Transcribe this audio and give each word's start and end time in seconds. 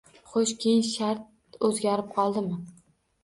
—Xo‘sh, 0.29 0.53
keyin 0.61 0.79
shart 0.87 1.59
o‘zgarib 1.69 2.09
qoldimi? 2.17 2.57